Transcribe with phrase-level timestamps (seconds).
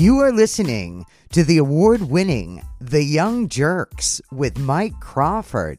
[0.00, 5.78] You are listening to the award winning The Young Jurks with Mike Crawford.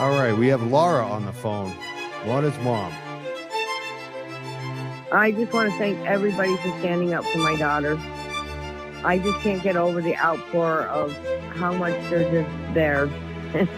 [0.00, 1.72] All right, we have Laura on the phone.
[2.26, 2.92] Laura's mom.
[5.12, 8.00] I just want to thank everybody for standing up for my daughter.
[9.04, 11.12] I just can't get over the outpour of
[11.56, 13.06] how much they're just there.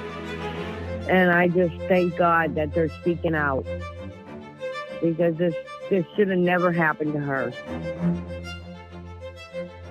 [1.09, 3.67] and I just thank God that they're speaking out
[5.03, 5.55] because this
[5.91, 7.53] this should have never happened to her.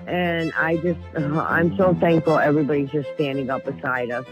[0.06, 4.26] And I just I'm so thankful everybody's just standing up beside us.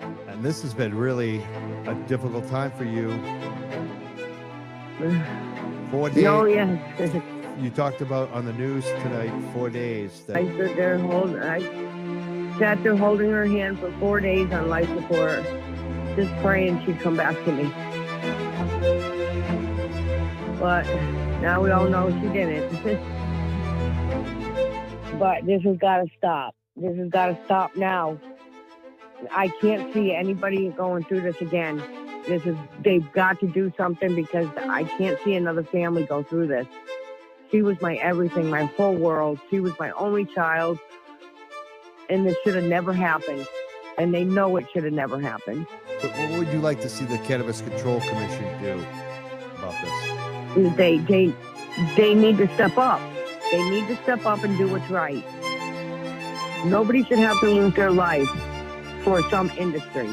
[0.00, 1.42] And this has been really
[1.86, 3.10] a difficult time for you.
[5.90, 6.26] Four days.
[6.26, 7.22] Oh yes.
[7.58, 9.32] You talked about on the news tonight.
[9.52, 10.22] Four days.
[10.28, 11.40] That, I stood there holding.
[11.40, 11.58] I
[12.56, 15.42] sat there holding her hand for four days on life support,
[16.14, 17.64] just praying she'd come back to me.
[20.60, 20.86] But
[21.40, 22.70] now we all know she didn't.
[25.18, 26.54] but this has got to stop.
[26.76, 28.20] This has got to stop now.
[29.32, 31.82] I can't see anybody going through this again.
[32.28, 36.46] This is they've got to do something because I can't see another family go through
[36.46, 36.68] this.
[37.50, 39.38] She was my everything, my whole world.
[39.50, 40.78] She was my only child.
[42.10, 43.46] And this should have never happened.
[43.96, 45.66] And they know it should have never happened.
[46.02, 48.84] but what would you like to see the Cannabis Control Commission do
[49.56, 50.76] about this?
[50.76, 51.34] They they
[51.96, 53.00] they need to step up.
[53.50, 55.24] They need to step up and do what's right.
[56.64, 58.28] Nobody should have to lose their life
[59.02, 60.08] for some industry.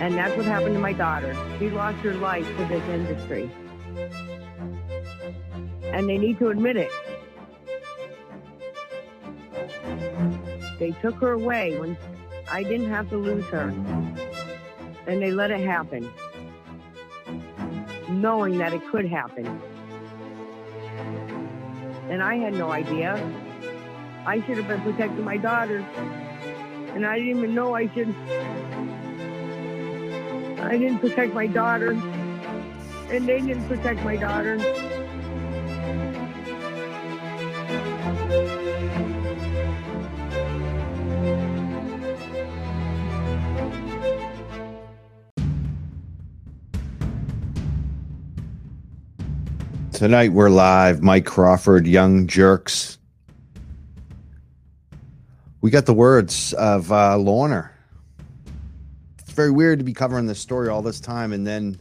[0.00, 1.34] And that's what happened to my daughter.
[1.58, 3.50] She lost her life to this industry.
[5.92, 6.90] And they need to admit it.
[10.78, 11.96] They took her away when
[12.50, 13.72] I didn't have to lose her.
[15.06, 16.10] And they let it happen,
[18.08, 19.46] knowing that it could happen.
[22.10, 23.14] And I had no idea.
[24.26, 25.78] I should have been protecting my daughter.
[26.94, 28.14] And I didn't even know I should.
[30.60, 31.92] I didn't protect my daughter.
[31.92, 34.58] And they didn't protect my daughter.
[50.06, 51.02] Tonight we're live.
[51.02, 52.98] Mike Crawford, Young Jurks.
[55.62, 57.68] We got the words of uh, Lorna.
[59.18, 61.80] It's very weird to be covering this story all this time and then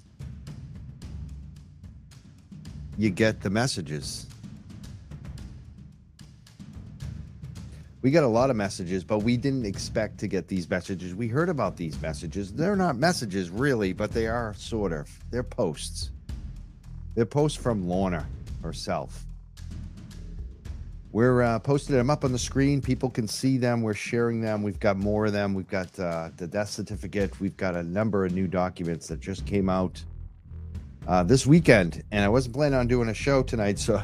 [2.98, 4.26] you get the messages.
[8.02, 11.14] We got a lot of messages, but we didn't expect to get these messages.
[11.14, 12.52] We heard about these messages.
[12.52, 15.16] They're not messages really, but they are sort of.
[15.30, 16.10] They're posts.
[17.16, 18.28] They're posts from Lorna
[18.62, 19.26] herself.
[21.14, 22.82] We're uh, posting them up on the screen.
[22.82, 23.82] People can see them.
[23.82, 24.62] We're sharing them.
[24.62, 25.54] We've got more of them.
[25.54, 27.40] We've got uh, the death certificate.
[27.40, 30.04] We've got a number of new documents that just came out
[31.08, 32.04] uh, this weekend.
[32.12, 34.04] And I wasn't planning on doing a show tonight, so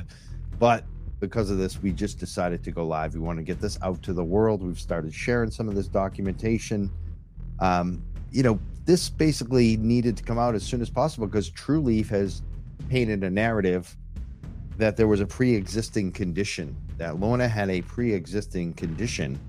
[0.58, 0.86] but
[1.20, 3.14] because of this, we just decided to go live.
[3.14, 4.64] We want to get this out to the world.
[4.64, 6.90] We've started sharing some of this documentation.
[7.60, 8.02] Um,
[8.32, 12.42] you know, this basically needed to come out as soon as possible because Trulieve has
[12.92, 13.96] painted a narrative
[14.76, 19.40] that there was a pre-existing condition that Lorna had a pre-existing condition.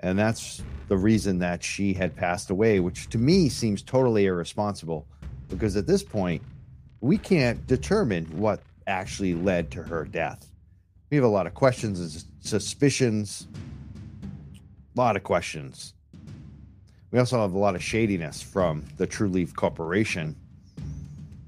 [0.00, 5.06] And that's the reason that she had passed away which to me seems totally irresponsible
[5.48, 6.42] because at this point
[7.00, 10.46] we can't determine what actually led to her death.
[11.10, 13.48] We have a lot of questions and suspicions.
[14.94, 15.94] A lot of questions.
[17.12, 20.36] We also have a lot of shadiness from the Trulieve Corporation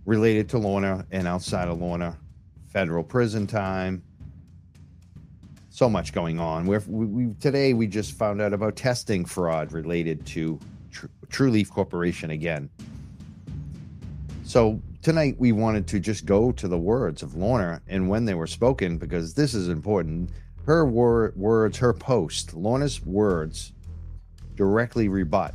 [0.06, 2.16] related to Lorna and outside of Lorna,
[2.68, 4.02] federal prison time.
[5.70, 6.66] So much going on.
[6.66, 10.58] We're, we, we today we just found out about testing fraud related to
[10.92, 12.70] Tr- Trulieve Corporation again.
[14.44, 18.34] So tonight we wanted to just go to the words of Lorna and when they
[18.34, 20.30] were spoken because this is important.
[20.64, 23.72] Her wor- words, her post, Lorna's words
[24.54, 25.54] directly rebut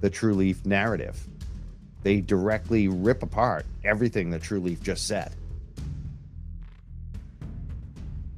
[0.00, 1.28] the Trulieve narrative
[2.02, 5.34] they directly rip apart everything that Trulieve just said.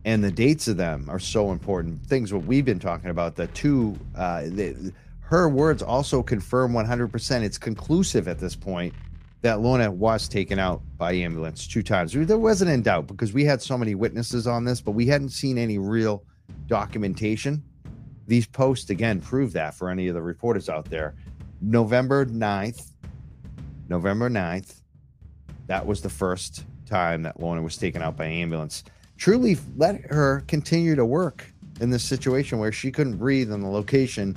[0.04, 2.04] And the dates of them are so important.
[2.06, 3.36] Things what we've been talking about.
[3.36, 7.42] The two, uh, the, her words also confirm 100%.
[7.42, 8.94] It's conclusive at this point
[9.42, 12.12] that Lorna was taken out by ambulance two times.
[12.12, 15.30] There wasn't in doubt because we had so many witnesses on this, but we hadn't
[15.30, 16.24] seen any real
[16.66, 17.62] documentation.
[18.26, 21.14] These posts again prove that for any of the reporters out there.
[21.60, 22.91] November 9th,
[23.92, 24.80] November 9th,
[25.66, 28.84] that was the first time that Lorna was taken out by ambulance.
[29.18, 31.44] Trulieve let her continue to work
[31.78, 34.34] in this situation where she couldn't breathe in the location.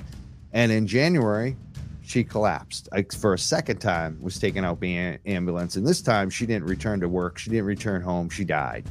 [0.52, 1.56] And in January,
[2.02, 2.90] she collapsed.
[3.18, 5.76] For a second time was taken out by an ambulance.
[5.76, 7.38] And this time she didn't return to work.
[7.38, 8.28] She didn't return home.
[8.28, 8.84] She died.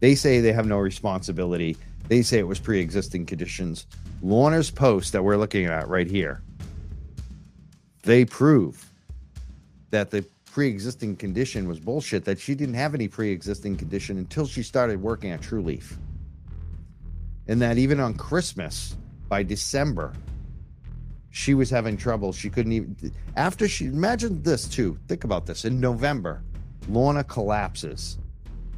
[0.00, 1.78] They say they have no responsibility.
[2.08, 3.86] They say it was pre-existing conditions.
[4.20, 6.42] Lorna's post that we're looking at right here
[8.06, 8.92] they prove
[9.90, 14.62] that the pre-existing condition was bullshit that she didn't have any pre-existing condition until she
[14.62, 15.96] started working at Trulieve
[17.46, 18.96] and that even on christmas
[19.28, 20.14] by december
[21.36, 22.32] she was having trouble.
[22.32, 24.98] She couldn't even after she imagine this too.
[25.06, 25.66] Think about this.
[25.66, 26.42] In November,
[26.88, 28.16] Lorna collapses.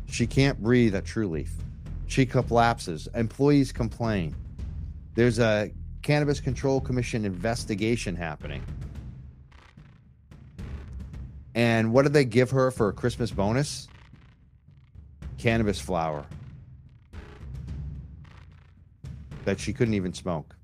[0.06, 1.52] She can't breathe at Trulieve.
[2.08, 3.06] She collapses.
[3.14, 4.34] Employees complain.
[5.14, 5.70] There's a
[6.02, 8.64] Cannabis Control Commission investigation happening.
[11.54, 13.88] And what did they give her for a Christmas bonus?
[15.38, 16.24] Cannabis flower
[19.44, 20.54] that she couldn't even smoke.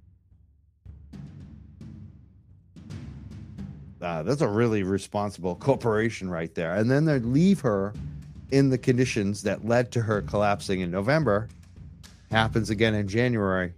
[4.05, 6.75] uh, that's a really responsible corporation right there.
[6.75, 7.95] And then they leave her
[8.51, 11.49] in the conditions that led to her collapsing in November.
[12.31, 13.73] Happens again in January,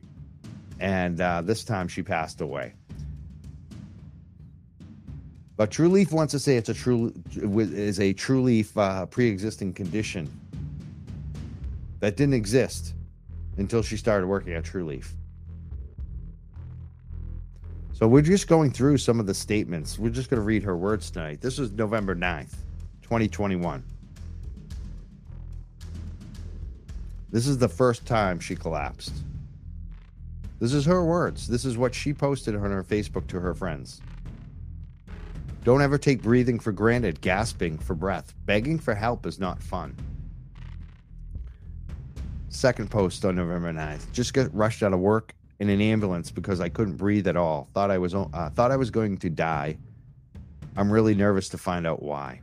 [0.80, 2.72] and uh, this time she passed away.
[5.56, 10.30] But Trulieve wants to say it's a true is a Trulieve uh, pre-existing condition
[12.00, 12.94] that didn't exist
[13.56, 15.08] until she started working at Trulieve.
[17.94, 19.98] So we're just going through some of the statements.
[19.98, 21.40] We're just going to read her words tonight.
[21.40, 22.52] This is November 9th,
[23.00, 23.82] 2021.
[27.30, 29.14] This is the first time she collapsed.
[30.60, 31.48] This is her words.
[31.48, 34.02] This is what she posted on her Facebook to her friends.
[35.66, 38.32] Don't ever take breathing for granted, gasping for breath.
[38.44, 39.96] Begging for help is not fun.
[42.50, 44.12] Second post on November 9th.
[44.12, 47.68] Just got rushed out of work in an ambulance because I couldn't breathe at all.
[47.74, 49.76] Thought I was uh, thought I was going to die.
[50.76, 52.42] I'm really nervous to find out why.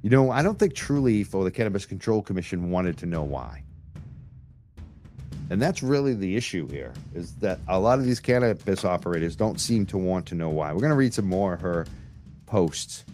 [0.00, 3.62] You know, I don't think Trulieve or the Cannabis Control Commission wanted to know why.
[5.48, 9.60] And that's really the issue here is that a lot of these cannabis operators don't
[9.60, 10.72] seem to want to know why.
[10.72, 11.86] We're going to read some more of her
[12.46, 13.04] posts.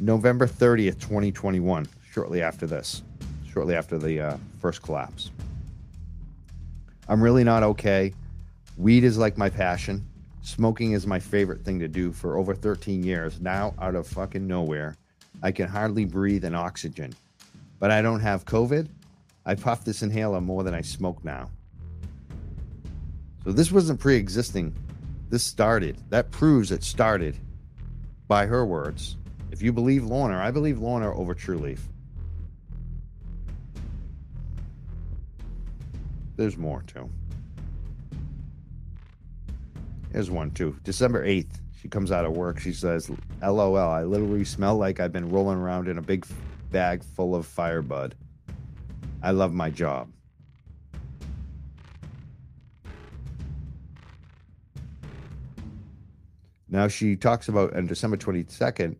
[0.00, 3.02] November 30th, 2021, shortly after this,
[3.48, 5.30] shortly after the uh, first collapse.
[7.08, 8.12] I'm really not okay.
[8.76, 10.04] Weed is like my passion.
[10.42, 13.40] Smoking is my favorite thing to do for over 13 years.
[13.40, 14.96] Now, out of fucking nowhere,
[15.42, 17.14] I can hardly breathe in oxygen.
[17.78, 18.88] But I don't have COVID.
[19.46, 21.48] I puff this inhaler more than I smoke now.
[23.44, 24.74] So this wasn't pre existing.
[25.30, 25.96] This started.
[26.10, 27.38] That proves it started
[28.26, 29.16] by her words.
[29.52, 31.80] If you believe Lorna, I believe Lorna over Trulieve.
[36.36, 37.08] There's more too.
[40.12, 40.76] Here's one too.
[40.82, 42.58] December 8th, she comes out of work.
[42.58, 43.10] She says,
[43.40, 46.26] LOL, I literally smell like I've been rolling around in a big
[46.70, 48.12] bag full of firebud.
[49.22, 50.10] I love my job.
[56.68, 58.96] Now she talks about on December 22nd,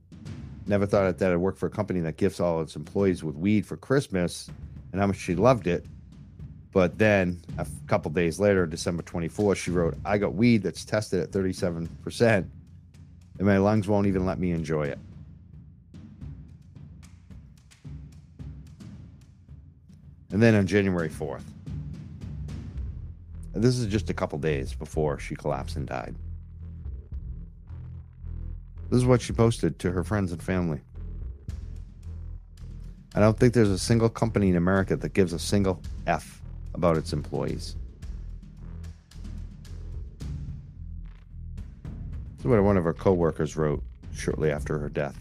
[0.67, 3.67] never thought that I'd work for a company that gifts all its employees with weed
[3.67, 4.49] for Christmas
[4.93, 5.85] and how much she loved it.
[6.73, 11.21] But then a couple days later, December 24th, she wrote, I got weed that's tested
[11.21, 11.89] at 37%,
[12.23, 12.49] and
[13.41, 14.99] my lungs won't even let me enjoy it.
[20.33, 21.45] And then on January 4th,
[23.55, 26.15] this is just a couple days before she collapsed and died.
[28.91, 30.81] This is what she posted to her friends and family.
[33.15, 36.43] I don't think there's a single company in America that gives a single F
[36.75, 37.77] about its employees.
[42.37, 43.83] This is what one of her coworkers wrote
[44.15, 45.17] shortly after her death.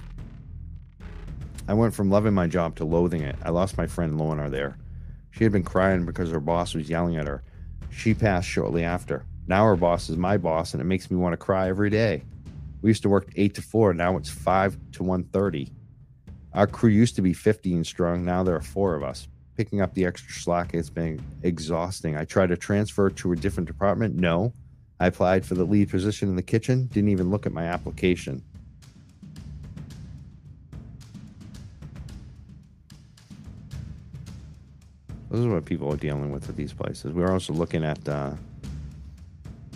[1.67, 3.37] I went from loving my job to loathing it.
[3.43, 4.77] I lost my friend Lorna there.
[5.35, 7.43] She had been crying because her boss was yelling at her.
[7.89, 9.25] She passed shortly after.
[9.47, 12.23] Now her boss is my boss, and it makes me want to cry every day.
[12.81, 13.93] We used to work eight to four.
[13.93, 15.71] Now it's five to one thirty.
[16.53, 18.23] Our crew used to be fifteen strong.
[18.23, 19.27] Now there are four of us
[19.57, 22.15] picking up the extra slack has been exhausting.
[22.15, 24.15] I tried to transfer to a different department.
[24.15, 24.53] No,
[24.99, 28.43] I applied for the lead position in the kitchen, didn't even look at my application.
[35.29, 37.11] This is what people are dealing with at these places.
[37.13, 38.33] We're also looking at uh,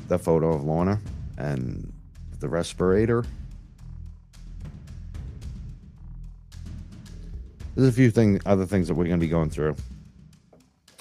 [0.07, 0.99] the photo of Lorna
[1.37, 1.91] and
[2.39, 3.25] the respirator.
[7.75, 9.75] There's a few thing, other things that we're going to be going through.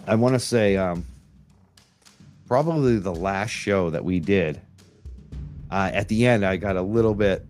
[0.07, 1.05] I want to say, um,
[2.47, 4.61] probably the last show that we did.
[5.71, 7.45] Uh, at the end, I got a little bit.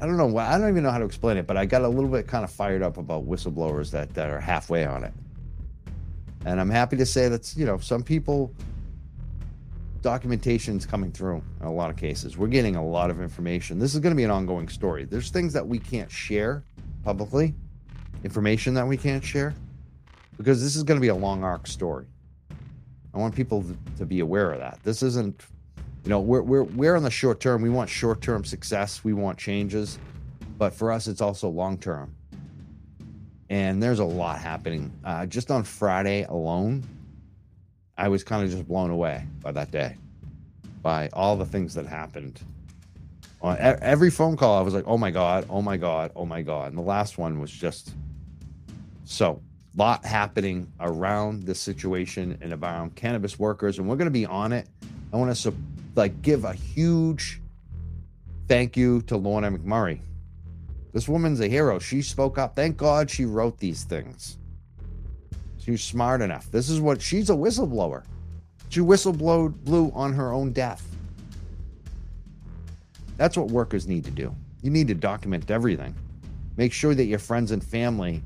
[0.00, 0.36] I don't know.
[0.36, 2.44] I don't even know how to explain it, but I got a little bit kind
[2.44, 5.12] of fired up about whistleblowers that that are halfway on it.
[6.44, 8.54] And I'm happy to say that, you know some people
[10.02, 12.36] documentation's coming through in a lot of cases.
[12.36, 13.78] We're getting a lot of information.
[13.78, 15.04] This is going to be an ongoing story.
[15.04, 16.62] There's things that we can't share
[17.02, 17.54] publicly,
[18.22, 19.52] information that we can't share,
[20.36, 22.06] because this is going to be a long arc story.
[23.14, 23.64] I want people
[23.96, 24.78] to be aware of that.
[24.84, 25.42] This isn't,
[26.06, 27.62] you know, we're we're we're on the short term.
[27.62, 29.02] We want short term success.
[29.02, 29.98] We want changes,
[30.56, 32.14] but for us, it's also long term.
[33.50, 34.92] And there's a lot happening.
[35.04, 36.84] Uh, just on Friday alone,
[37.98, 39.96] I was kind of just blown away by that day,
[40.80, 42.40] by all the things that happened.
[43.42, 46.40] On every phone call, I was like, "Oh my god, oh my god, oh my
[46.40, 47.94] god," and the last one was just
[49.04, 49.42] so
[49.74, 54.52] lot happening around this situation and around cannabis workers, and we're going to be on
[54.52, 54.68] it.
[55.12, 55.34] I want to
[55.96, 57.40] like give a huge
[58.48, 60.00] thank you to Lorna McMurrey.
[60.92, 61.78] This woman's a hero.
[61.78, 62.56] She spoke up.
[62.56, 64.38] Thank God she wrote these things.
[65.58, 66.50] She's smart enough.
[66.50, 68.04] This is what she's a whistleblower.
[68.68, 70.86] She whistleblowed blew on her own death.
[73.16, 74.34] That's what workers need to do.
[74.62, 75.94] You need to document everything.
[76.56, 78.22] Make sure that your friends and family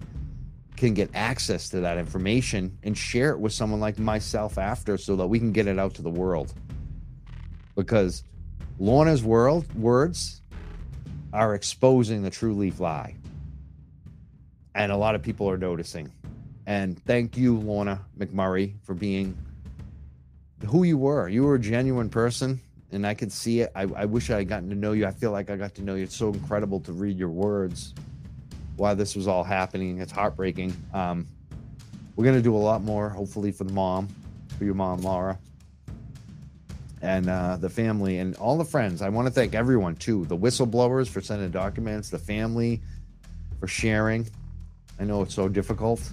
[0.76, 5.16] can get access to that information and share it with someone like myself after so
[5.16, 6.54] that we can get it out to the world.
[7.76, 8.24] Because
[8.78, 10.42] Lorna's world words
[11.32, 13.14] are exposing the Trulieve lie.
[14.74, 16.10] And a lot of people are noticing.
[16.66, 19.36] And thank you, Lorna McMurrey, for being
[20.66, 21.28] who you were.
[21.28, 22.60] You were a genuine person,
[22.92, 23.72] and I could see it.
[23.74, 25.06] I, I wish I had gotten to know you.
[25.06, 26.04] I feel like I got to know you.
[26.04, 27.94] It's so incredible to read your words
[28.76, 29.98] why this was all happening.
[29.98, 30.74] It's heartbreaking.
[30.94, 31.26] Um,
[32.16, 34.08] we're gonna do a lot more, hopefully, for the mom,
[34.58, 35.38] for your mom, Laura,
[37.02, 39.02] and uh, the family and all the friends.
[39.02, 42.80] I want to thank everyone too, the whistleblowers for sending documents, the family
[43.58, 44.26] for sharing.
[44.98, 46.12] I know it's so difficult.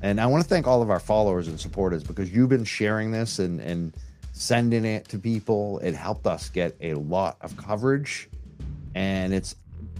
[0.00, 3.12] And I want to thank all of our followers and supporters because you've been sharing
[3.12, 3.94] this and, and
[4.32, 5.78] sending it to people.
[5.78, 8.28] It helped us get a lot of coverage.
[8.94, 9.54] And it's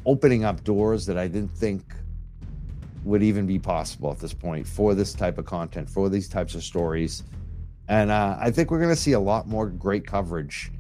[0.05, 1.83] opening up doors that I didn't think
[3.05, 6.55] would even be possible at this point for this type of content, for these types
[6.55, 7.23] of stories.
[7.89, 10.71] And uh, I think we're going to see a lot more great coverage.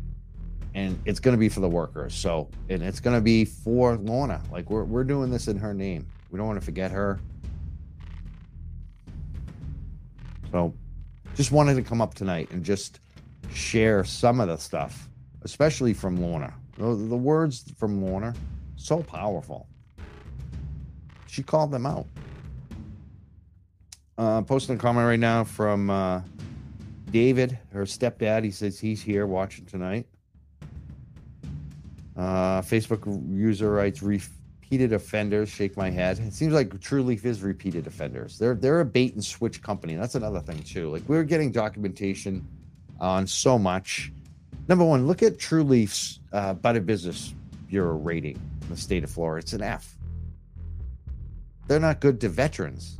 [0.74, 2.14] And it's going to be for the workers.
[2.14, 4.40] So, and it's going to be for Lorna.
[4.50, 6.06] Like, we're, we're doing this in her name.
[6.30, 7.20] We don't want to forget her.
[10.50, 10.74] So,
[11.34, 13.00] just wanted to come up tonight and just
[13.52, 15.08] share some of the stuff,
[15.42, 16.54] especially from Lorna.
[16.78, 18.34] The, the words from Lorna
[18.76, 19.68] so powerful.
[21.26, 22.06] She called them out.
[24.18, 26.20] Uh, posting a comment right now from uh,
[27.12, 28.42] David, her stepdad.
[28.42, 30.06] He says he's here watching tonight.
[32.16, 35.48] Uh, Facebook user writes repeated offenders.
[35.48, 36.18] Shake my head.
[36.18, 38.38] It seems like Trulieve is repeated offenders.
[38.38, 39.94] They're they're a bait and switch company.
[39.94, 40.90] That's another thing too.
[40.90, 42.46] Like we're getting documentation
[42.98, 44.10] on so much.
[44.68, 47.34] Number one, look at Trulieve's uh, Better Business
[47.68, 49.42] Bureau rating in the state of Florida.
[49.42, 49.96] It's an F.
[51.66, 52.98] They're not good to veterans.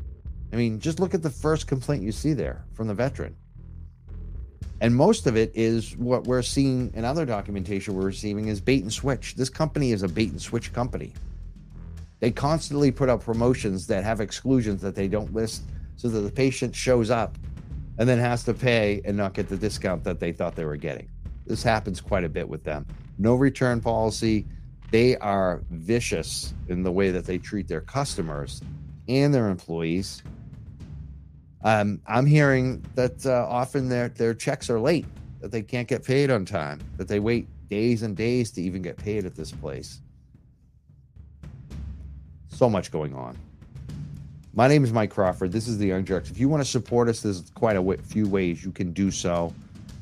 [0.53, 3.37] I mean, just look at the first complaint you see there from the veteran.
[4.83, 8.83] And most of it is what we're seeing in other documentation we're receiving is bait
[8.83, 9.37] and switch.
[9.37, 11.13] This company is a bait and switch company.
[12.19, 15.63] They constantly put up promotions that have exclusions that they don't list
[15.95, 17.39] so that the patient shows up
[17.99, 20.77] and then has to pay and not get the discount that they thought they were
[20.77, 21.09] getting.
[21.47, 22.85] This happens quite a bit with them.
[23.19, 24.47] No return policy,
[24.91, 28.61] they are vicious in the way that they treat their customers
[29.07, 30.25] and their employees.
[31.65, 35.07] Um, I'm hearing that uh, often their their checks are late,
[35.41, 38.83] that they can't get paid on time, that they wait days and days to even
[38.83, 40.01] get paid at this place.
[42.49, 43.37] So much going on.
[44.55, 45.53] My name is Mike Crawford.
[45.53, 46.31] This is the Young Jurks.
[46.31, 49.11] If you want to support us, there's quite a w- few ways you can do
[49.11, 49.55] so.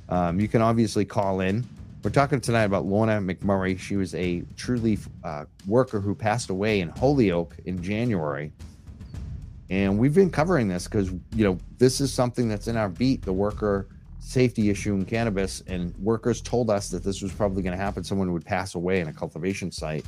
[0.08, 1.64] Um, you can obviously call in
[2.02, 3.78] we're talking tonight about Lorna McMurrey.
[3.78, 8.52] She was a Trulieve uh, worker who passed away in Holyoke in January.
[9.70, 13.22] And we've been covering this because, you know, this is something that's in our beat,
[13.22, 13.86] the worker
[14.18, 15.62] safety issue in cannabis.
[15.68, 18.02] And workers told us that this was probably going to happen.
[18.02, 20.04] Someone would pass away in a cultivation site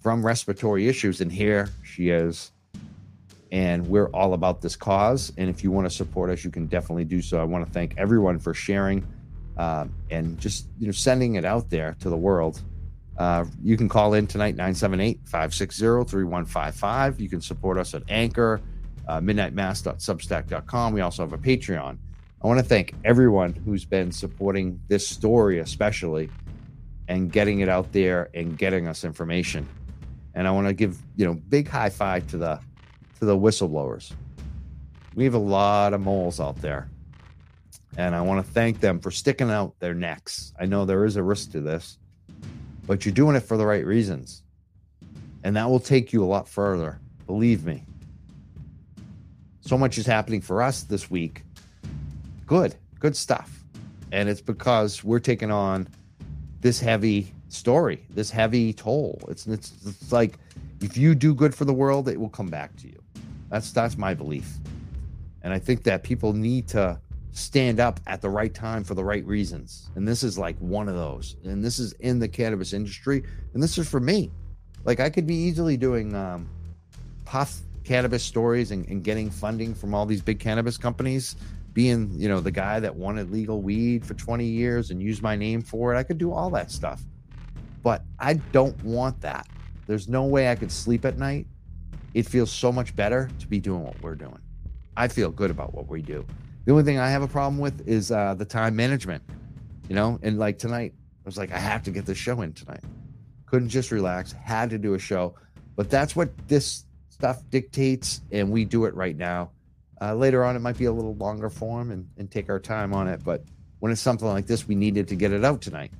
[0.00, 1.20] from respiratory issues.
[1.20, 2.52] And here she is.
[3.52, 5.30] And we're all about this cause.
[5.36, 7.38] And if you want to support us, you can definitely do so.
[7.38, 9.06] I want to thank everyone for sharing
[9.58, 12.62] uh, and just you know sending it out there to the world.
[13.18, 17.20] Uh, you can call in tonight 978 560 3155.
[17.20, 18.62] You can support us at Anchor
[19.08, 20.92] uh, midnightmass.substack.com.
[20.92, 21.98] We also have a Patreon.
[22.42, 26.28] I want to thank everyone who's been supporting this story, especially,
[27.08, 29.68] and getting it out there and getting us information.
[30.34, 32.58] And I want to give you know big high five to the
[33.20, 34.12] to the whistleblowers.
[35.14, 36.88] We have a lot of moles out there,
[37.96, 40.52] and I want to thank them for sticking out their necks.
[40.58, 41.98] I know there is a risk to this,
[42.86, 44.42] but you're doing it for the right reasons,
[45.44, 46.98] and that will take you a lot further.
[47.26, 47.84] Believe me
[49.62, 51.44] so much is happening for us this week.
[52.46, 53.64] Good, good stuff.
[54.10, 55.88] And it's because we're taking on
[56.60, 59.20] this heavy story, this heavy toll.
[59.28, 60.38] It's, it's it's like
[60.80, 63.00] if you do good for the world, it will come back to you.
[63.50, 64.58] That's that's my belief.
[65.42, 67.00] And I think that people need to
[67.32, 69.90] stand up at the right time for the right reasons.
[69.94, 71.36] And this is like one of those.
[71.44, 73.24] And this is in the cannabis industry.
[73.54, 74.30] And this is for me.
[74.84, 76.48] Like I could be easily doing um,
[77.24, 81.36] puff cannabis stories and, and getting funding from all these big cannabis companies
[81.72, 85.34] being you know the guy that wanted legal weed for 20 years and used my
[85.34, 87.02] name for it i could do all that stuff.
[87.82, 89.46] But i don't want that.
[89.86, 91.46] There's no way i could sleep at night.
[92.14, 94.38] It feels so much better to be doing what we're doing.
[94.96, 96.24] I feel good about what we do.
[96.64, 99.22] The only thing i have a problem with is uh, the time management
[99.88, 100.18] you know?
[100.22, 102.80] And like tonight i was like i have to get this show in tonight.
[103.46, 105.34] Couldn't just relax had to do a show.
[105.76, 106.84] But that's what this
[107.22, 109.48] stuff dictates, and we do it right now.
[110.00, 112.92] Uh, later on, it might be a little longer form and, and take our time
[112.92, 113.22] on it.
[113.22, 113.44] But
[113.78, 115.92] when it's something like this, we needed to get it out tonight.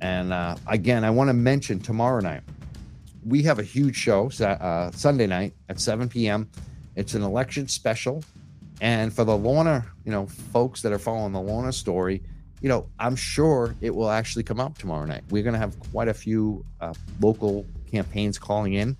[0.00, 2.42] And uh, again, I want to mention tomorrow night,
[3.24, 6.50] we have a huge show uh, Sunday night at 7 p.m.
[6.96, 8.24] It's an election special.
[8.80, 12.24] And for the Lorna, you know, folks that are following the Lorna story,
[12.60, 15.22] you know, I'm sure it will actually come up tomorrow night.
[15.30, 18.96] We're going to have quite a few uh, local campaigns calling in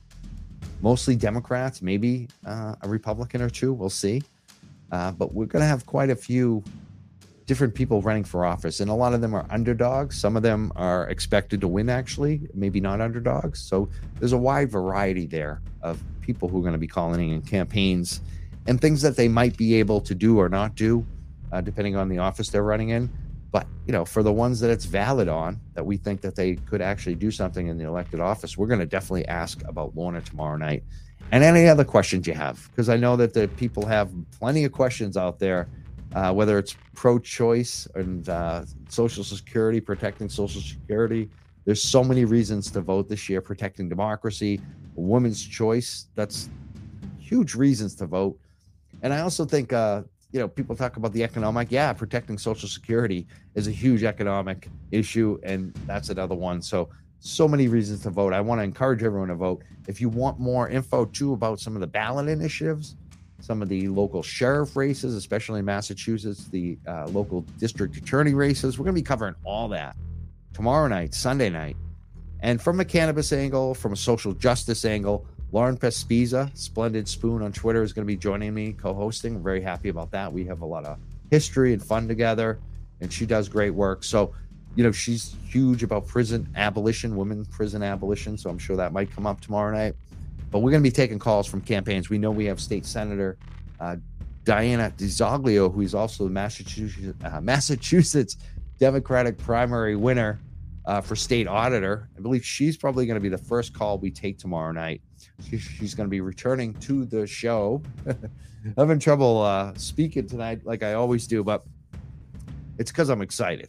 [0.80, 3.72] mostly Democrats, maybe uh, a Republican or two.
[3.72, 4.22] We'll see.
[4.92, 6.64] Uh, but we're going to have quite a few
[7.46, 10.16] different people running for office, and a lot of them are underdogs.
[10.16, 13.60] Some of them are expected to win, actually, maybe not underdogs.
[13.60, 13.88] So
[14.18, 18.20] there's a wide variety there of people who are going to be calling in campaigns
[18.66, 21.04] and things that they might be able to do or not do,
[21.50, 23.10] uh, depending on the office they're running in.
[23.52, 26.54] But you know, for the ones that it's valid on, that we think that they
[26.54, 30.20] could actually do something in the elected office, we're going to definitely ask about Lorna
[30.20, 30.84] tomorrow night,
[31.32, 34.72] and any other questions you have, because I know that the people have plenty of
[34.72, 35.68] questions out there,
[36.14, 41.28] uh, whether it's pro-choice and uh, Social Security, protecting Social Security.
[41.64, 44.60] There's so many reasons to vote this year, protecting democracy,
[44.94, 46.06] women's choice.
[46.14, 46.48] That's
[47.18, 48.38] huge reasons to vote.
[49.02, 51.70] And I also think uh, you know, people talk about the economic.
[51.70, 56.62] Yeah, protecting Social Security is a huge economic issue, and that's another one.
[56.62, 56.88] So,
[57.18, 58.32] so many reasons to vote.
[58.32, 59.62] I want to encourage everyone to vote.
[59.88, 62.96] If you want more info too about some of the ballot initiatives,
[63.40, 68.78] some of the local sheriff races, especially in Massachusetts, the uh, local district attorney races,
[68.78, 69.96] we're going to be covering all that
[70.52, 71.76] tomorrow night, Sunday night,
[72.40, 77.52] and from a cannabis angle, from a social justice angle, Lauren Pespiza, Splendid Spoon on
[77.52, 79.36] Twitter, is going to be joining me co-hosting.
[79.36, 80.32] I'm very happy about that.
[80.32, 80.98] We have a lot of
[81.30, 82.60] history and fun together,
[83.00, 84.04] and she does great work.
[84.04, 84.32] So,
[84.76, 88.38] you know, she's huge about prison abolition, women prison abolition.
[88.38, 89.94] So I'm sure that might come up tomorrow night.
[90.50, 92.10] But we're going to be taking calls from campaigns.
[92.10, 93.36] We know we have State Senator
[93.80, 93.96] uh,
[94.44, 98.36] Diana DiZoglio, who is also the Massachusetts, uh, Massachusetts
[98.78, 100.40] Democratic primary winner
[100.86, 102.08] uh, for state auditor.
[102.16, 105.02] I believe she's probably going to be the first call we take tomorrow night.
[105.48, 107.82] She, she's going to be returning to the show.
[108.06, 111.64] I'm having trouble uh, speaking tonight, like I always do, but
[112.78, 113.68] it's because I'm excited.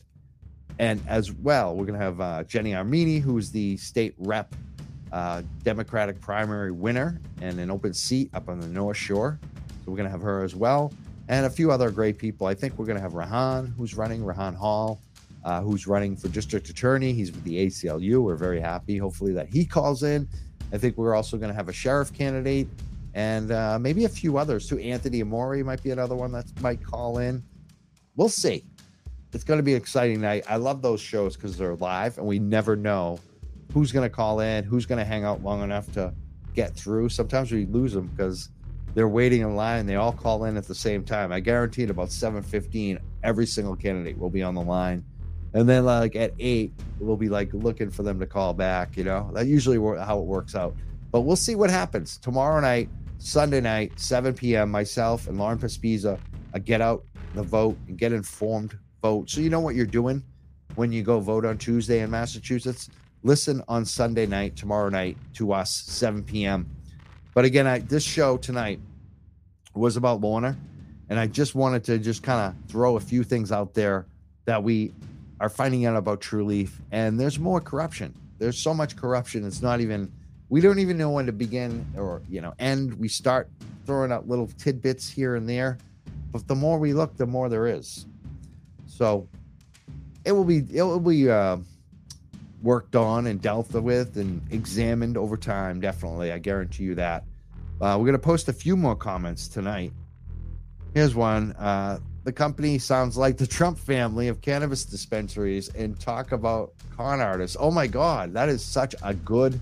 [0.80, 4.54] And as well, we're going to have uh, Jenny Armini, who's the state rep,
[5.12, 9.40] uh, Democratic primary winner, and an open seat up on the North Shore.
[9.68, 10.94] So we're going to have her as well,
[11.28, 12.48] and a few other great people.
[12.48, 15.02] I think we're going to have Rahsaan, who's running, Rahsaan Hall,
[15.44, 17.14] uh, who's running for district attorney.
[17.14, 18.22] He's with the ACLU.
[18.22, 20.28] We're very happy, hopefully, that he calls in.
[20.74, 22.68] I think we're also going to have a sheriff candidate
[23.14, 24.80] and uh, maybe a few others too.
[24.80, 27.44] Anthony Amore might be another one that might call in.
[28.16, 28.64] We'll see.
[29.34, 30.44] It's going to be an exciting night.
[30.48, 33.20] I love those shows because they're live and we never know
[33.74, 36.14] who's going to call in, who's going to hang out long enough to
[36.54, 37.10] get through.
[37.10, 38.50] Sometimes we lose them because
[38.94, 39.86] they're waiting in line.
[39.86, 41.32] They all call in at the same time.
[41.32, 45.06] I guarantee at about 7:15, every single candidate will be on the line,
[45.54, 48.96] and then like at eight, we'll be like looking for them to call back.
[48.98, 50.76] You know, that usually how it works out.
[51.12, 54.72] But we'll see what happens tomorrow night, Sunday night, 7 p.m.
[54.72, 56.20] Myself and Lauren Pespiza,
[56.54, 57.04] uh, get out
[57.36, 60.24] the vote and get informed vote, so you know what you're doing
[60.76, 62.90] when you go vote on Tuesday in Massachusetts.
[63.24, 66.70] Listen on Sunday night, tomorrow night to us, 7 p.m.
[67.34, 68.80] But again, I, this show tonight
[69.74, 70.58] was about Lorna,
[71.10, 74.08] and I just wanted to just kind of throw a few things out there
[74.46, 74.94] that we
[75.42, 78.14] are finding out about Trulieve, And there's more corruption.
[78.38, 79.44] There's so much corruption.
[79.46, 80.12] It's not even
[80.50, 82.94] we don't even know when to begin or you know end.
[82.94, 83.50] We start
[83.86, 85.80] throwing out little tidbits here and there,
[86.32, 88.06] but the more we look, the more there is.
[88.86, 89.28] So
[90.26, 91.58] it will be it will be uh,
[92.62, 95.80] worked on and dealt with and examined over time.
[95.80, 97.24] Definitely, I guarantee you that.
[97.80, 99.92] Uh, we're to post a few more comments tonight.
[100.94, 101.54] Here's one.
[101.54, 107.20] Uh, the company sounds like the Trump family of cannabis dispensaries and talk about con
[107.20, 107.58] artists.
[107.60, 109.60] Oh my God, that is such a good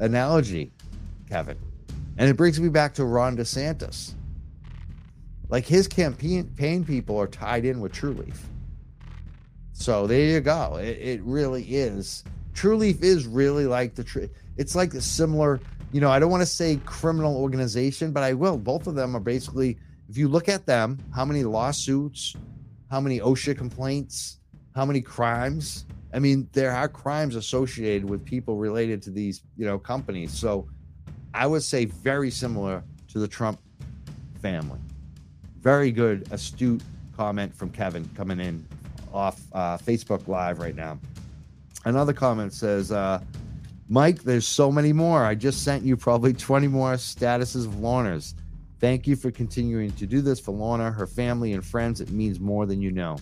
[0.00, 0.72] analogy,
[1.28, 1.56] Kevin.
[2.18, 4.14] And it brings me back to Ron DeSantis.
[5.48, 8.38] Like his campaign people are tied in with Trulieve.
[9.72, 10.76] So there you go.
[10.76, 12.24] It, it really is.
[12.54, 14.30] Trulieve is really like the tree.
[14.56, 15.60] It's like a similar,
[15.92, 18.56] you know, I don't want to say criminal organization, but I will.
[18.56, 22.34] Both of them are basically, if you look at them, how many lawsuits,
[22.90, 24.38] how many OSHA complaints,
[24.74, 25.86] how many crimes.
[26.12, 30.32] I mean, there are crimes associated with people related to these, you know, companies.
[30.32, 30.68] So
[31.34, 33.60] I would say very similar to the Trump
[34.40, 34.78] family.
[35.60, 36.82] Very good, astute
[37.16, 38.64] comment from Kevin coming in
[39.12, 40.98] off uh, Facebook Live right now.
[41.84, 43.20] Another comment says, uh,
[43.88, 45.24] Mike, there's so many more.
[45.24, 48.34] I just sent you probably 20 more statuses of Lorna's.
[48.78, 52.00] Thank you for continuing to do this for Lorna, her family, and friends.
[52.00, 53.18] It means more than you know.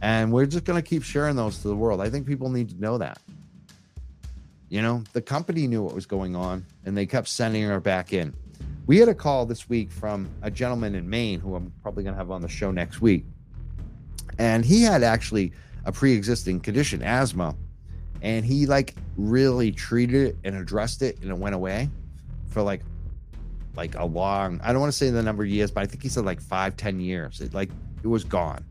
[0.00, 2.00] And we're just going to keep sharing those to the world.
[2.00, 3.18] I think people need to know that.
[4.68, 8.12] You know, the company knew what was going on and they kept sending her back
[8.12, 8.34] in.
[8.86, 12.14] We had a call this week from a gentleman in Maine who I'm probably going
[12.14, 13.24] to have on the show next week
[14.38, 15.52] and he had actually
[15.84, 17.54] a pre-existing condition, asthma,
[18.22, 21.90] and he like really treated it and addressed it, and it went away
[22.48, 22.82] for like
[23.78, 24.60] like a long.
[24.62, 26.40] I don't want to say the number of years, but I think he said like
[26.40, 27.40] five, ten years.
[27.40, 27.70] It like
[28.02, 28.64] it was gone.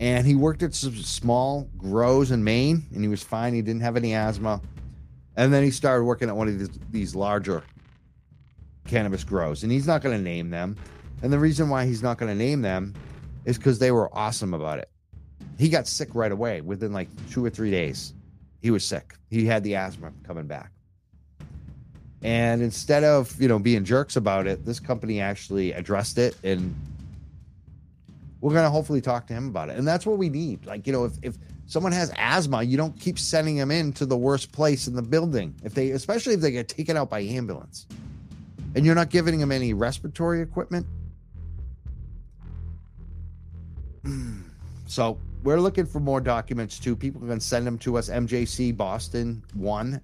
[0.00, 3.54] And he worked at some small grows in Maine, and he was fine.
[3.54, 4.62] He didn't have any asthma.
[5.36, 7.62] And then he started working at one of these, these larger
[8.86, 10.76] cannabis grows, and he's not going to name them.
[11.22, 12.94] And the reason why he's not going to name them
[13.44, 14.90] is because they were awesome about it.
[15.58, 18.14] He got sick right away within like two or three days.
[18.60, 19.14] He was sick.
[19.30, 20.72] He had the asthma coming back.
[22.22, 26.74] And instead of, you know, being jerks about it, this company actually addressed it and
[28.40, 29.76] we're going to hopefully talk to him about it.
[29.76, 30.66] And that's what we need.
[30.66, 34.16] Like, you know, if, if someone has asthma, you don't keep sending them into the
[34.16, 35.54] worst place in the building.
[35.64, 37.86] If they, especially if they get taken out by ambulance
[38.74, 40.86] and you're not giving them any respiratory equipment,
[44.86, 46.94] so we're looking for more documents too.
[46.94, 50.00] People can send them to us, MJC Boston one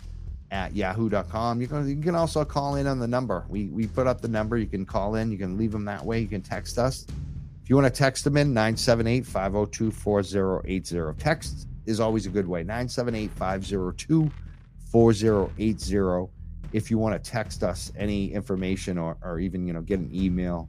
[0.53, 1.61] at yahoo.com.
[1.61, 3.47] You can, you can also call in on the number.
[3.49, 4.59] We, we put up the number.
[4.59, 5.33] You can call in.
[5.33, 6.21] You can leave them that way.
[6.21, 7.07] You can text us.
[7.62, 11.19] If you want to text them in, 978 502 4080.
[11.19, 12.61] Text is always a good way.
[12.61, 14.31] 978 502
[14.91, 16.31] 4080.
[16.73, 20.11] If you want to text us any information or, or even, you know, get an
[20.15, 20.69] email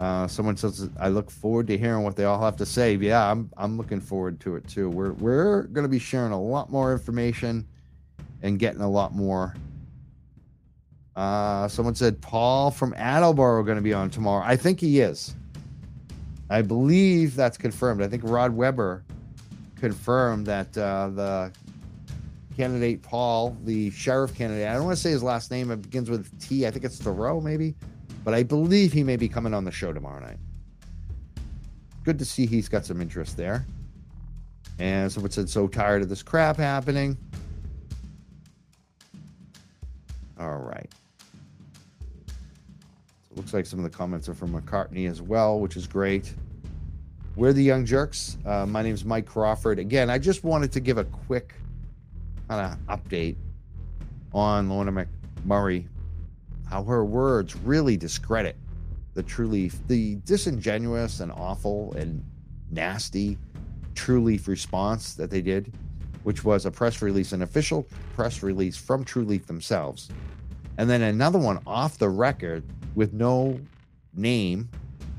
[0.00, 3.30] uh, someone says, "I look forward to hearing what they all have to say." Yeah,
[3.30, 4.88] I'm I'm looking forward to it too.
[4.88, 7.66] We're we're going to be sharing a lot more information
[8.42, 9.54] and getting a lot more.
[11.16, 14.42] Uh, someone said Paul from Attleboro going to be on tomorrow.
[14.42, 15.34] I think he is.
[16.48, 18.02] I believe that's confirmed.
[18.02, 19.04] I think Rod Weber
[19.76, 21.52] confirmed that uh, the
[22.56, 25.70] candidate Paul, the sheriff candidate, I don't want to say his last name.
[25.70, 26.66] It begins with T.
[26.66, 27.74] I think it's Thoreau, maybe
[28.30, 30.38] but I believe he may be coming on the show tomorrow night.
[32.04, 33.66] Good to see he's got some interest there.
[34.78, 37.16] And someone said, so tired of this crap happening.
[40.38, 40.88] All right.
[42.28, 45.88] So it looks like some of the comments are from McCartney as well, which is
[45.88, 46.32] great.
[47.34, 48.36] We're the Young Jurks.
[48.46, 49.80] Uh, my name is Mike Crawford.
[49.80, 51.52] Again, I just wanted to give a quick
[52.48, 53.34] kind of update
[54.32, 55.04] on Lorna
[55.44, 55.88] McMurrey
[56.70, 58.56] how her words really discredit
[59.14, 62.24] the truly the disingenuous and awful and
[62.70, 63.36] nasty
[63.94, 65.72] Trulieve response that they did.
[66.22, 70.08] which was a press release, an official press release from Trulieve themselves.
[70.78, 72.62] And then another one off the record
[72.94, 73.60] with no
[74.14, 74.68] name,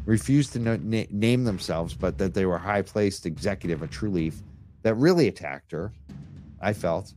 [0.05, 4.35] refused to no, na- name themselves, but that they were high placed executive at Trulieve
[4.83, 5.91] that really attacked her,
[6.61, 7.13] I felt.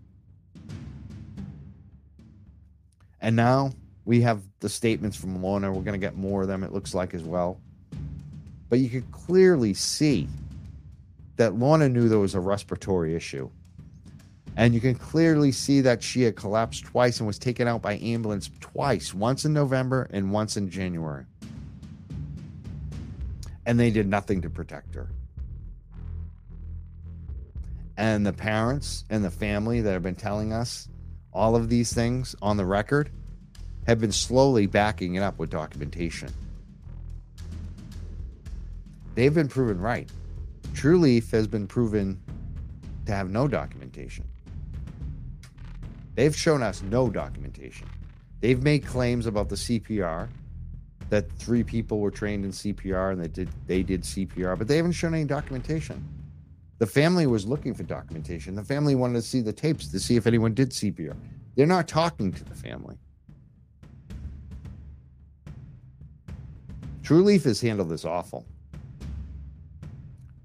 [3.21, 3.73] And now
[4.05, 5.73] we have the statements from Lorna.
[5.73, 7.61] We're going to get more of them, it looks like, as well.
[8.69, 10.29] But you could clearly see
[11.37, 13.51] that Lorna knew there was a respiratory issue.
[14.57, 17.99] And you can clearly see that she had collapsed twice and was taken out by
[17.99, 21.25] ambulance twice, once in November and once in January.
[23.67, 25.09] And they did nothing to protect her.
[27.97, 30.89] And the parents and the family that have been telling us
[31.33, 33.11] all of these things on the record
[33.87, 36.31] have been slowly backing it up with documentation.
[39.15, 40.11] They've been proven right.
[40.73, 42.21] Trulieve has been proven
[43.07, 44.25] to have no documentation.
[46.15, 47.89] They've shown us no documentation.
[48.41, 50.29] They've made claims about the CPR
[51.11, 54.77] that three people were trained in CPR and they did they did CPR, but they
[54.77, 56.03] haven't shown any documentation.
[56.79, 58.55] The family was looking for documentation.
[58.55, 61.17] The family wanted to see the tapes to see if anyone did CPR.
[61.55, 62.97] They're not talking to the family.
[67.05, 68.47] Trulieve has handled this awful.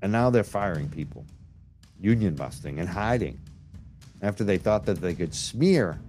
[0.01, 1.25] And now they're firing people,
[1.99, 3.39] union busting and hiding
[4.21, 5.99] after they thought that they could smear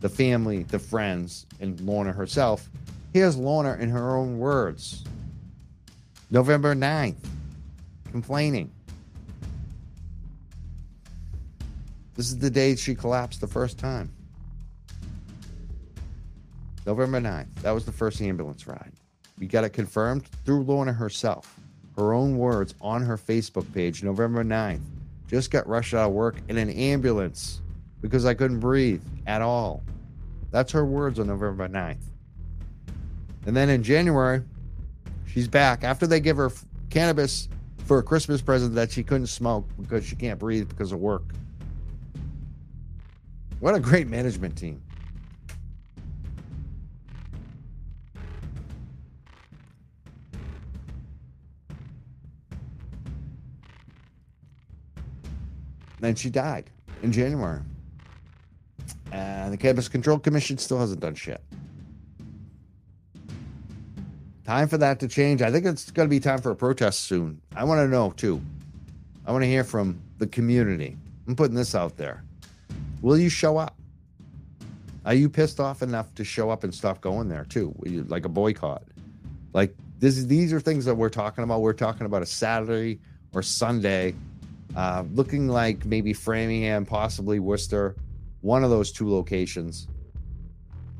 [0.00, 2.70] the family, the friends, and Lorna herself.
[3.12, 5.04] Here's Lorna in her own words.
[6.30, 7.26] November 9th,
[8.10, 8.70] complaining.
[12.16, 14.10] This is the day she collapsed the first time.
[16.86, 17.54] November 9th.
[17.62, 18.92] That was the first ambulance ride.
[19.40, 21.58] We got it confirmed through Lorna herself.
[21.96, 24.82] Her own words on her Facebook page, November 9th.
[25.28, 27.62] Just got rushed out of work in an ambulance
[28.02, 29.82] because I couldn't breathe at all.
[30.50, 32.02] That's her words on November 9th.
[33.46, 34.42] And then in January,
[35.26, 36.52] she's back after they give her
[36.90, 37.48] cannabis
[37.86, 41.32] for a Christmas present that she couldn't smoke because she can't breathe because of work.
[43.60, 44.82] What a great management team.
[56.00, 56.70] Then she died
[57.02, 57.60] in January.
[59.12, 61.42] And the Cannabis Control Commission still hasn't done shit.
[64.44, 65.42] Time for that to change.
[65.42, 67.40] I think it's going to be time for a protest soon.
[67.54, 68.40] I want to know, too.
[69.26, 70.96] I want to hear from the community.
[71.28, 72.24] I'm putting this out there.
[73.02, 73.76] Will you show up?
[75.04, 77.74] Are you pissed off enough to show up and stop going there, too?
[78.08, 78.82] Like a boycott?
[79.52, 81.60] Like, this, these are things that we're talking about.
[81.60, 83.00] We're talking about a Saturday
[83.32, 84.14] or Sunday
[84.76, 87.96] uh, looking like maybe Framingham, possibly Worcester,
[88.40, 89.88] one of those two locations.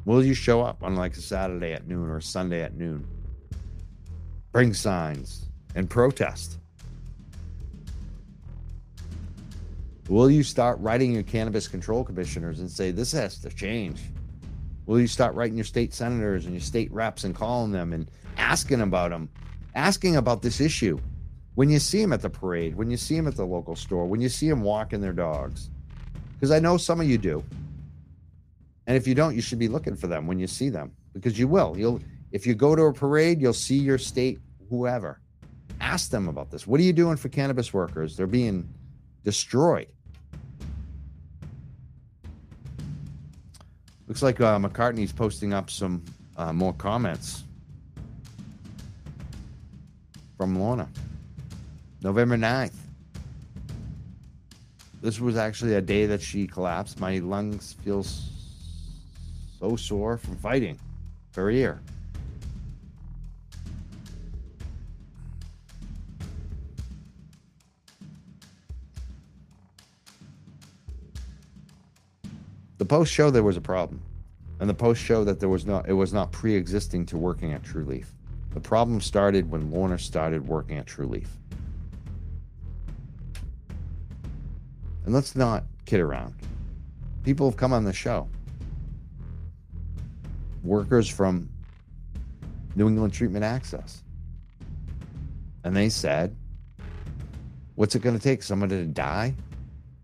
[0.05, 3.07] Will you show up on like a Saturday at noon or Sunday at noon?
[4.53, 6.59] Bring signs and protest.
[10.09, 14.01] Will you start writing your cannabis control commissioners and say this has to change?
[14.87, 18.11] Will you start writing your state senators and your state reps and calling them and
[18.37, 19.29] asking about them,
[19.77, 20.99] asking about this issue?
[21.61, 24.07] When you see them at the parade, when you see them at the local store,
[24.07, 25.69] when you see them walking their dogs.
[26.33, 27.45] Because I know some of you do.
[28.87, 31.39] And if you don't, you should be looking for them when you see them because
[31.39, 31.77] you will.
[31.77, 32.01] You'll
[32.33, 35.21] if you go to a parade, you'll see your state whoever.
[35.83, 36.67] Ask them about this.
[36.67, 38.17] What are you doing for cannabis workers?
[38.17, 38.67] They're being
[39.23, 39.89] destroyed.
[44.09, 46.03] Looks like uh, McCartney's posting up some
[46.39, 47.45] uh, more comments
[50.39, 50.89] from Lorna.
[52.03, 52.73] November 9th.
[55.03, 57.01] This was actually a day that she collapsed.
[57.01, 60.79] My lungs feel so sore from fighting
[61.37, 61.81] a year.
[72.79, 74.01] The post showed there was a problem,
[74.59, 77.63] and the post showed that there was not it was not pre-existing to working at
[77.63, 78.07] Trulieve.
[78.55, 81.29] The problem started when Lorna started working at Trulieve.
[85.11, 86.37] And let's not kid around.
[87.25, 88.29] People have come on the show.
[90.63, 91.51] Workers from
[92.77, 94.05] New England Treatment Access.
[95.65, 96.37] And they said,
[97.75, 98.45] What's it going to take?
[98.45, 99.35] Someone to die?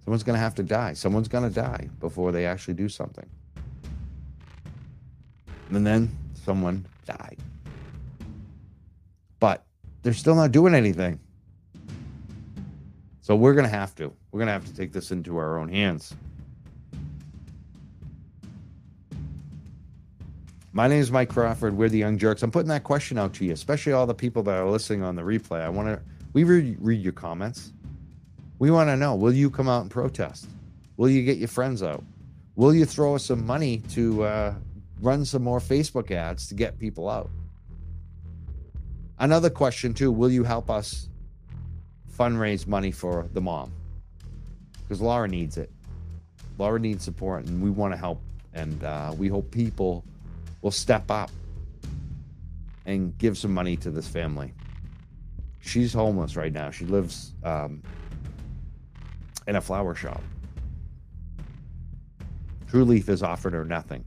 [0.02, 0.94] Someone's going to have to die.
[0.94, 3.30] Someone's going to die before they actually do something.
[5.70, 7.38] And then someone died.
[9.38, 9.64] But
[10.02, 11.20] they're still not doing anything.
[13.20, 14.12] So we're going to have to.
[14.36, 16.14] We're going to have to take this into our own hands.
[20.74, 21.74] My name is Mike Crawford.
[21.74, 22.42] We're the Young Jurks.
[22.42, 25.16] I'm putting that question out to you, especially all the people that are listening on
[25.16, 25.62] the replay.
[25.62, 26.02] I want to,
[26.34, 27.72] we read, read your comments.
[28.58, 30.46] We want to know will you come out and protest?
[30.98, 32.04] Will you get your friends out?
[32.56, 34.54] Will you throw us some money to uh,
[35.00, 37.30] run some more Facebook ads to get people out?
[39.18, 41.08] Another question, too will you help us
[42.18, 43.72] fundraise money for the mom?
[44.86, 45.70] Because Laura needs it.
[46.58, 48.20] Laura needs support, and we want to help.
[48.54, 50.04] And uh, we hope people
[50.62, 51.30] will step up
[52.86, 54.54] and give some money to this family.
[55.60, 56.70] She's homeless right now.
[56.70, 57.82] She lives um,
[59.46, 60.22] in a flower shop.
[62.70, 64.04] Trulieve has offered her nothing.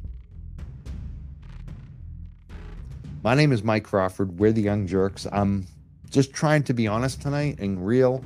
[3.21, 4.39] My name is Mike Crawford.
[4.39, 5.27] We're the Young Jurks.
[5.31, 5.67] I'm
[6.09, 8.23] just trying to be honest tonight and real.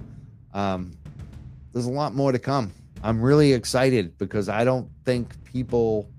[0.53, 0.91] Um,
[1.73, 2.71] there's a lot more to come.
[3.03, 6.09] I'm really excited because I don't think people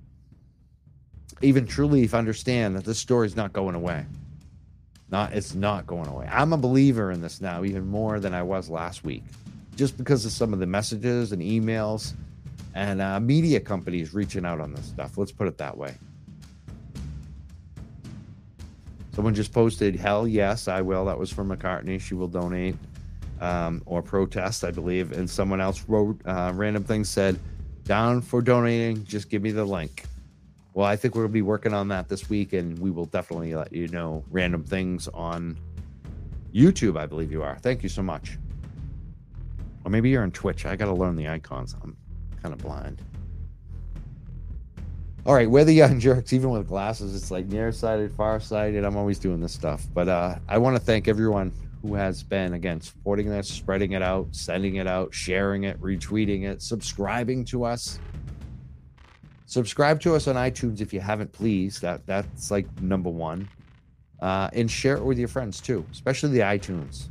[1.40, 4.05] even truly understand that this story is not going away.
[5.11, 6.29] Not it's not going away.
[6.31, 9.23] I'm a believer in this now, even more than I was last week,
[9.77, 12.14] just because of some of the messages and emails
[12.75, 15.17] and uh, media companies reaching out on this stuff.
[15.17, 15.95] Let's put it that way.
[19.12, 22.01] Someone just posted, "Hell yes, I will." That was from McCartney.
[22.01, 22.75] She will donate
[23.40, 25.12] um, or protest, I believe.
[25.12, 27.38] And someone else wrote uh, random things said,
[27.85, 29.05] "Down for donating.
[29.05, 30.05] Just give me the link."
[30.75, 33.73] Well, I think we'll be working on that this week, and we will definitely let
[33.73, 35.57] you know random things on
[36.53, 36.99] YouTube.
[36.99, 37.57] I believe you are.
[37.59, 38.38] Thank you so much.
[39.85, 40.66] Or maybe you're on Twitch.
[40.66, 41.77] I got to learn the icons.
[41.83, 41.97] I'm
[42.42, 43.03] kind of blind.
[45.27, 46.33] All right, we're the young jurks.
[46.33, 48.85] Even with glasses, it's like nearsighted, farsighted.
[48.85, 49.87] I'm always doing this stuff.
[49.94, 51.53] But uh, I want to thank everyone
[51.85, 56.44] who has been again supporting this, spreading it out, sending it out, sharing it, retweeting
[56.44, 57.99] it, subscribing to us.
[59.44, 61.79] Subscribe to us on iTunes if you haven't, please.
[61.81, 63.49] That that's like number one.
[64.20, 67.09] Uh, and share it with your friends too, especially the iTunes.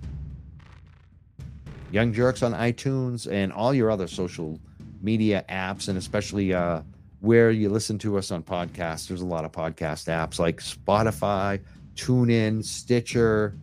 [1.92, 4.60] Young Jurks on iTunes and all your other social
[5.04, 6.82] media apps, and especially uh,
[7.20, 9.08] where you listen to us on podcasts.
[9.08, 11.60] There's a lot of podcast apps like Spotify,
[11.96, 13.56] TuneIn, Stitcher.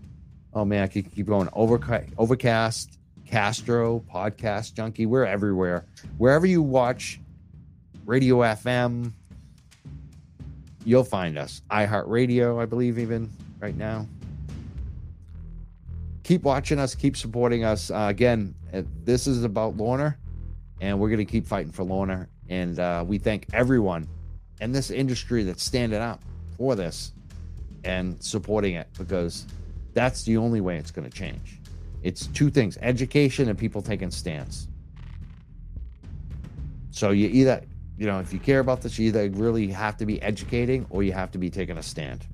[0.53, 1.49] Oh man, I could keep going.
[1.53, 5.07] Overcast, Castro, Podcast Junkie.
[5.07, 5.87] We're everywhere.
[6.19, 7.21] Wherever you watch
[8.11, 9.13] Radio FM.
[10.85, 11.63] You'll find us.
[11.71, 14.07] iHeartRadio, I believe, even right now.
[16.25, 17.91] Keep watching us, keep supporting us.
[17.91, 20.17] Uh, again, uh, this is about Lorna,
[20.81, 22.27] and we're going to keep fighting for Lorna.
[22.49, 24.09] And uh, we thank everyone
[24.61, 26.21] in this industry that's standing up
[26.57, 27.13] for this
[27.85, 29.47] and supporting it because
[29.95, 31.61] that's the only way it's going to change.
[32.03, 34.69] It's two things education and people taking stance.
[36.91, 37.63] So you either
[38.01, 41.03] you know, if you care about this, you either really have to be educating or
[41.03, 42.27] you have to be taking a stand.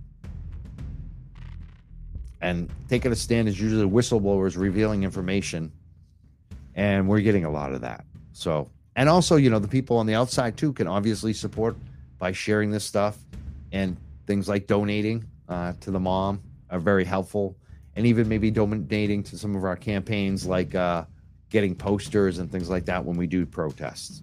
[2.41, 5.73] And taking a stand is usually whistleblowers revealing information.
[6.77, 8.05] And we're getting a lot of that.
[8.33, 11.77] So, and also, you know, the people on the outside too can obviously support
[12.21, 13.19] by sharing this stuff
[13.73, 13.97] and
[14.29, 16.41] things like donating uh, to the mom
[16.71, 17.57] are very helpful.
[17.95, 21.05] And even maybe donating to some of our campaigns like uh,
[21.49, 24.21] getting posters and things like that when we do protests.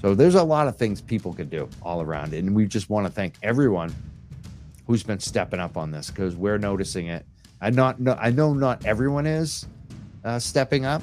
[0.00, 2.34] So there's a lot of things people can do all around.
[2.34, 3.94] And we just want to thank everyone
[4.86, 7.26] who's been stepping up on this because we're noticing it.
[7.60, 9.66] I not no, I know not everyone is
[10.24, 11.02] uh, stepping up,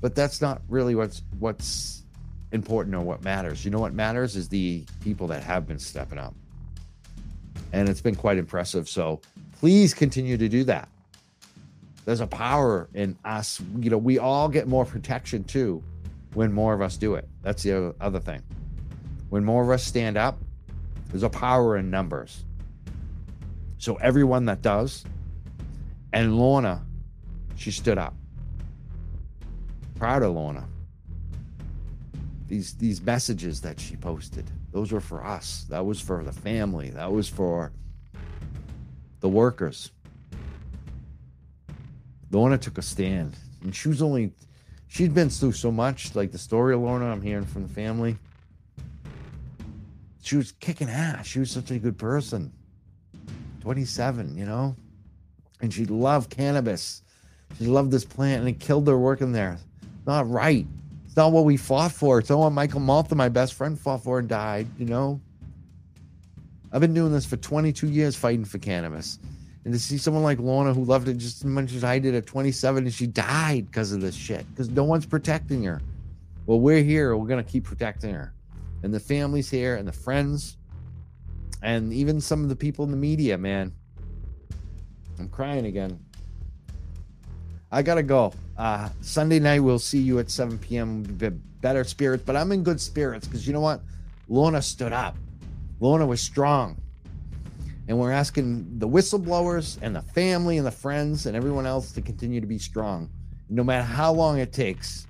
[0.00, 2.04] but that's not really what's what's
[2.52, 3.64] important or what matters.
[3.64, 6.34] You know what matters is the people that have been stepping up.
[7.72, 8.88] And it's been quite impressive.
[8.88, 9.20] So
[9.60, 10.88] please continue to do that.
[12.04, 13.60] There's a power in us.
[13.78, 15.82] You know, we all get more protection too
[16.32, 17.28] when more of us do it.
[17.42, 18.42] That's the other thing.
[19.28, 20.38] When more of us stand up,
[21.08, 22.44] there's a power in numbers.
[23.78, 25.04] So everyone that does,
[26.12, 26.82] and Lorna,
[27.56, 28.14] she stood up.
[29.98, 30.66] Proud of Lorna.
[32.46, 35.66] These these messages that she posted, those were for us.
[35.68, 36.90] That was for the family.
[36.90, 37.72] That was for
[39.20, 39.90] the workers.
[42.30, 44.32] The one Lorna took a stand, and she was only
[44.86, 46.14] she'd been through so much.
[46.14, 48.16] Like the story of Lorna, I'm hearing from the family.
[50.22, 51.26] She was kicking ass.
[51.26, 52.52] She was such a good person.
[53.62, 54.76] 27, you know?
[55.60, 57.02] And she loved cannabis.
[57.56, 59.58] She loved this plant and it killed her working there.
[60.06, 60.66] Not right.
[61.18, 62.20] Not what we fought for.
[62.20, 65.20] It's not what Michael Malta, my best friend, fought for and died, you know?
[66.70, 69.18] I've been doing this for 22 years fighting for cannabis
[69.64, 72.14] and to see someone like Lorna who loved it just as much as I did
[72.14, 75.80] at 27 and she died because of this shit because no one's protecting her.
[76.46, 77.16] Well, we're here.
[77.16, 78.32] We're going to keep protecting her.
[78.84, 80.56] And the family's here and the friends
[81.64, 83.72] and even some of the people in the media, man.
[85.18, 85.98] I'm crying again.
[87.72, 88.32] I got to go.
[88.58, 91.04] Uh, Sunday night, we'll see you at 7 p.m.
[91.60, 93.80] Better spirits, but I'm in good spirits because you know what?
[94.28, 95.16] Lorna stood up.
[95.80, 96.76] Lorna was strong.
[97.86, 102.02] And we're asking the whistleblowers and the family and the friends and everyone else to
[102.02, 103.08] continue to be strong.
[103.48, 105.06] No matter how long it takes,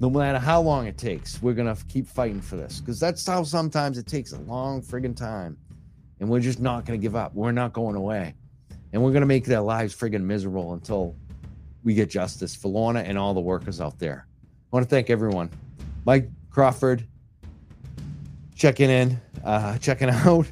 [0.00, 3.26] no matter how long it takes, we're going to keep fighting for this because that's
[3.26, 5.58] how sometimes it takes a long friggin' time.
[6.20, 7.34] And we're just not going to give up.
[7.34, 8.34] We're not going away.
[8.92, 11.14] And we're going to make their lives friggin' miserable until
[11.84, 14.26] we get justice for Lorna and all the workers out there.
[14.72, 15.50] I want to thank everyone.
[16.04, 17.06] Mike Crawford,
[18.54, 20.46] checking in, uh, checking out.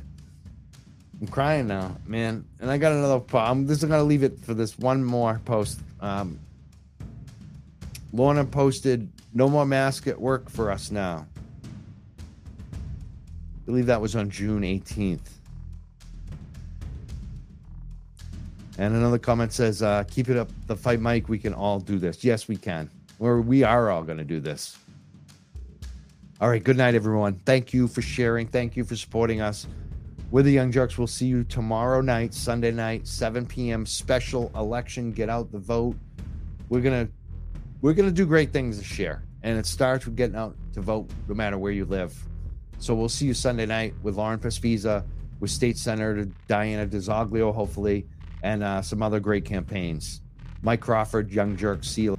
[1.20, 2.44] I'm crying now, man.
[2.60, 3.22] And I got another.
[3.36, 5.80] I'm just gonna leave it for this one more post.
[6.00, 6.38] Um,
[8.12, 11.26] Lorna posted, "No more mask at work for us now."
[12.70, 15.35] I believe that was on June 18th.
[18.78, 21.28] And another comment says, uh, "Keep it up, the fight, Mike.
[21.28, 22.22] We can all do this.
[22.22, 22.90] Yes, we can.
[23.18, 24.76] Or we are all going to do this."
[26.38, 26.62] All right.
[26.62, 27.34] Good night, everyone.
[27.46, 28.46] Thank you for sharing.
[28.46, 29.66] Thank you for supporting us.
[30.30, 30.98] We're the Young Jurks.
[30.98, 33.86] We'll see you tomorrow night, Sunday night, 7 p.m.
[33.86, 35.12] Special election.
[35.12, 35.96] Get out the vote.
[36.68, 37.08] We're gonna
[37.80, 41.08] we're gonna do great things this year, and it starts with getting out to vote,
[41.28, 42.14] no matter where you live.
[42.78, 45.04] So we'll see you Sunday night with Lauren Pesvisa,
[45.40, 48.06] with State Senator Diana DiZoglio, hopefully,
[48.46, 50.20] and uh, some other great campaigns.
[50.62, 52.16] Mike Crawford, Young Jurk, Seal.